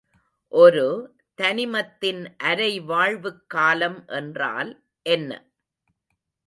[0.53, 0.85] ஒரு
[1.37, 4.71] தனிமத்தின் அரைவாழ்வுக்காலம் என்றால்
[5.05, 5.31] என்ன?